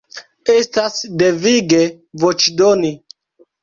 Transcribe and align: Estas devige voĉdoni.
Estas 0.53 0.97
devige 1.23 1.85
voĉdoni. 2.27 2.95